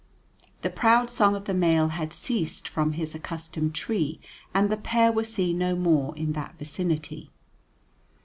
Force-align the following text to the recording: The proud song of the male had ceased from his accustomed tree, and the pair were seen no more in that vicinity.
The 0.63 0.71
proud 0.71 1.11
song 1.11 1.35
of 1.35 1.45
the 1.45 1.53
male 1.53 1.89
had 1.89 2.11
ceased 2.11 2.67
from 2.67 2.93
his 2.93 3.13
accustomed 3.13 3.75
tree, 3.75 4.19
and 4.51 4.71
the 4.71 4.77
pair 4.77 5.11
were 5.11 5.23
seen 5.23 5.59
no 5.59 5.75
more 5.75 6.17
in 6.17 6.33
that 6.33 6.57
vicinity. 6.57 7.29